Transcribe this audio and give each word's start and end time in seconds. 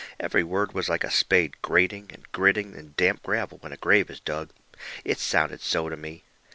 Every 0.19 0.43
word 0.43 0.73
was 0.73 0.89
like 0.89 1.03
a 1.03 1.11
spade 1.11 1.61
grating 1.61 2.09
and 2.11 2.25
gritting 2.31 2.73
in 2.73 2.95
damp 2.97 3.21
gravel 3.21 3.59
when 3.59 3.71
a 3.71 3.77
grave 3.77 4.09
is 4.09 4.19
dug. 4.19 4.49
It 5.05 5.19
sounded 5.19 5.61
so 5.61 5.89
to 5.89 5.95
me. 5.95 6.23